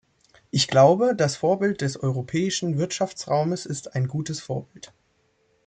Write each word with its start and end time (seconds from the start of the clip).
Ich 0.49 0.67
glaube, 0.67 1.15
das 1.15 1.35
Vorbild 1.35 1.81
des 1.81 1.95
europäischen 2.01 2.79
Wirtschaftsraumes 2.79 3.67
ist 3.67 3.93
ein 3.93 4.07
gutes 4.07 4.39
Vorbild. 4.39 4.91